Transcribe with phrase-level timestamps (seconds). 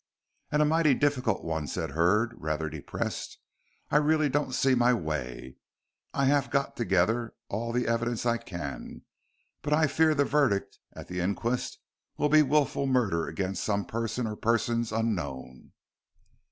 [0.51, 3.37] "And a mighty difficult one," said Hurd, rather depressed.
[3.91, 5.57] "I really don't see my way.
[6.11, 9.03] I have got together all the evidence I can,
[9.61, 11.77] but I fear the verdict at the inquest
[12.17, 15.71] will be wilful murder against some person or persons unknown."